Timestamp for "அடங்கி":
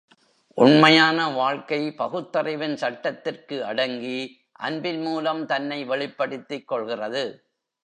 3.65-4.17